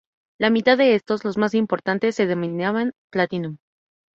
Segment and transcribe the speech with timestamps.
[0.39, 3.59] La mitad de estos, los más importantes, se denominan "Platinum".